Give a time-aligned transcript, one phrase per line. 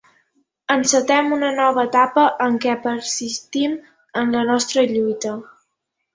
[0.75, 3.77] Encetem una nova etapa en què persistim
[4.23, 5.37] en la nostra lluita!